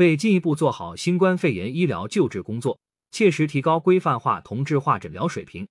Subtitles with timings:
[0.00, 5.68] 为进一步做好新冠肺炎医疗救治工作，切实提高规范化、同质化诊疗水平。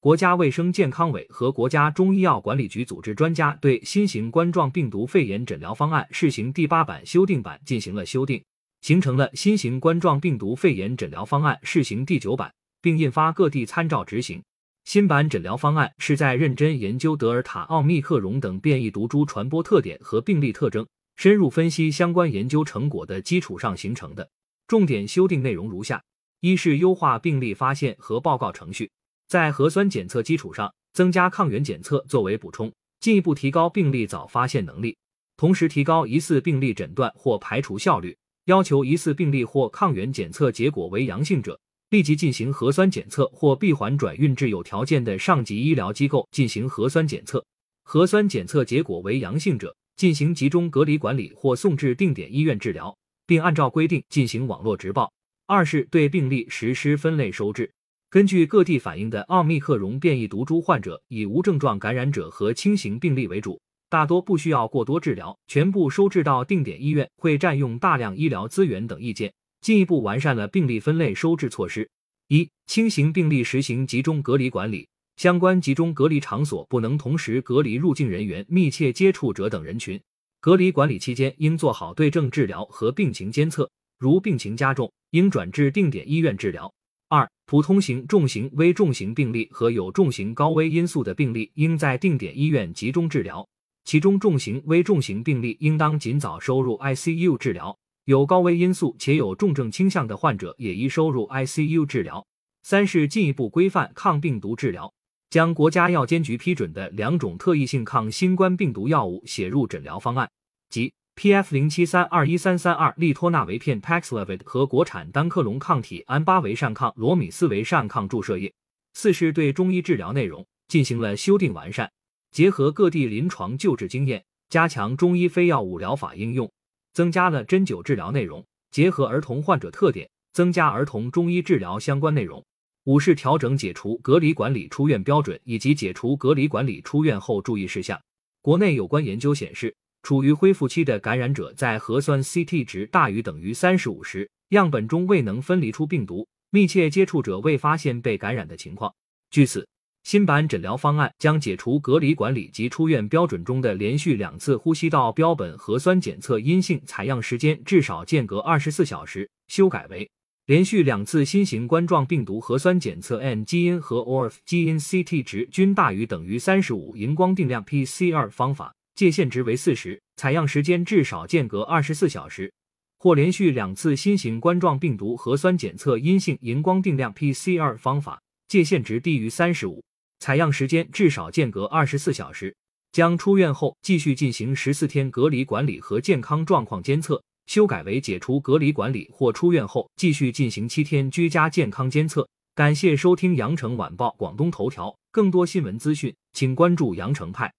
[0.00, 8.42] 国家卫生健康委和国家中医药管理局组织专家对新型冠状病毒肺炎诊疗方案试行第八版修订版进行了修订，
[8.80, 12.50] 形成了新型冠状病毒肺炎诊疗方案试行第九版，
[12.80, 14.42] 并印发各地参照执行。
[14.86, 20.86] 新版诊疗方案是在认真研究德尔塔、奥密克戎等变异毒株传播特点和病例特征，
[21.18, 24.30] 深入分析相关研究成果的基础上形成的。
[24.68, 26.00] 重点修订内容如下：
[26.38, 28.88] 一是优化病例发现和报告程序。
[29.26, 34.96] 在核酸检测基础上，增加抗原检测作为补充，进一步提高病例早发现能力，
[35.36, 38.16] 同时提高疑似病例诊断或排除效率。
[38.44, 41.58] 要求疑似病例或抗原检测结果为阳性者，
[41.90, 47.44] 立即进行核酸检测或闭环转运至有条件的上级医疗机构进行核酸检测。
[47.82, 55.12] 核酸检测结果为阳性者，进行集中隔离管理或送至定点医院治疗，并按照规定进行网络直报。
[55.44, 57.68] 二是对病例实施分类收治。
[58.08, 69.32] 根据各地反映的奥密克戎变异毒株患者，以无症状感染者和轻型病例为主，大多不需要过多治疗，全部收治到定点医院会占用大量医疗资源等意见，
[69.62, 71.90] 进一步完善了病例分类收治措施。
[72.28, 74.86] 一、轻型病例实行集中隔离管理，
[75.18, 80.00] 相关集中隔离场所不能同时隔离入境人员、密切接触者等人群。
[80.40, 86.72] 隔离管理期间应做好对症治疗和病情监测，如病情加重，应转至定点医院治疗。
[87.08, 93.44] 二、普通型、重型、危重型病例和有重型高危因素的病例，应在定点医院集中治疗。
[93.84, 97.74] 其中，重型、危重型病例应当尽早收入 ICU 治疗；
[98.04, 102.24] 有高危因素且有重症倾向的患者，也宜收入 ICU 治疗。
[102.62, 104.92] 三是进一步规范抗病毒治疗，
[105.30, 110.30] 将国家药监局批准的两种特异性抗新冠病毒药物写入诊疗方案，
[110.70, 110.92] 即。
[111.20, 111.52] P.F.
[111.52, 118.54] 零七三二一三三二利托那韦片 Paxlovid 和国产单克隆抗体安巴韦善抗罗米斯韦善抗注射液。
[118.94, 121.90] 四是对中医治疗内容进行了修订完善，
[122.30, 126.48] 结合各地临床救治经验，加强中医非药物疗法应用，
[126.92, 132.44] 增加了针灸治疗内容，结合儿童患者特点，增加儿童中医治疗相关内容。
[132.88, 138.00] 五是调整解除隔离管理出院标准以及解除隔离管理出院后注意事项。
[138.40, 139.76] 国内有关研究显示。
[140.02, 148.94] 处于恢复期的感染者，在核酸 CT 值大于等于三十五时，样本中未能分离出病毒，密切接触者未发现被感染的情况。
[149.30, 149.68] 据此，
[150.04, 160.08] 新版诊疗方案将解除隔离管理及出院标准中的连续两次呼吸道标本核酸检测阴性采样时间至少间隔二十四小时，修改为
[160.48, 168.74] 连续两次新型冠状病毒核酸检测 N 基因和 ORF 基因 CT 值均大于等于三十五荧光定量 PCR 方法。
[168.94, 172.50] 界限值为四十，采样时间至少间隔二十四小时，
[172.98, 179.84] 或连续两次新型冠状病毒核酸检测阴性荧光定量 PCR 方法，界限值低于三十五，
[180.18, 182.56] 采样时间至少间隔二十四小时，
[182.90, 192.28] 将出院后继续进行十四天隔离管理和健康状况监测，修改为解除隔离管理或出院后继续进行七天居家健康监测。
[192.54, 197.50] 感谢收听羊城晚报广东头条，更多新闻资讯，请关注羊城派。